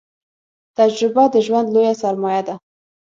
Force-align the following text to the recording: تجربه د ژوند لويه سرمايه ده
تجربه 0.77 1.23
د 1.33 1.35
ژوند 1.45 1.67
لويه 1.73 1.93
سرمايه 2.01 2.41
ده 2.47 2.55